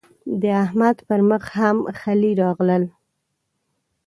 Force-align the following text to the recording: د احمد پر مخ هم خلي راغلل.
د 0.41 0.43
احمد 0.63 0.97
پر 1.07 1.21
مخ 1.29 1.43
هم 1.59 1.77
خلي 2.01 2.31
راغلل. 2.41 2.83